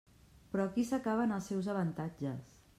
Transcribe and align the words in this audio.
Però 0.55 0.65
aquí 0.69 0.85
s'acaben 0.93 1.37
els 1.37 1.53
seus 1.53 1.71
avantatges. 1.77 2.61